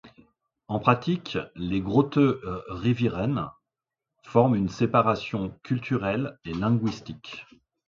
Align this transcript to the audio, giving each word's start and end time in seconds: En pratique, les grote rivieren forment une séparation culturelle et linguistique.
En 0.67 0.79
pratique, 0.79 1.37
les 1.55 1.79
grote 1.79 2.17
rivieren 2.69 3.51
forment 4.23 4.55
une 4.55 4.67
séparation 4.67 5.51
culturelle 5.61 6.39
et 6.43 6.55
linguistique. 6.55 7.45